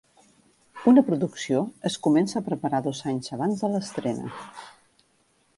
Una 0.91 1.03
producció 1.09 1.59
es 1.91 1.99
comença 2.07 2.39
a 2.41 2.45
preparar 2.49 2.81
dos 2.89 3.05
anys 3.13 3.33
abans 3.39 3.63
de 3.67 3.73
l'estrena. 3.75 4.35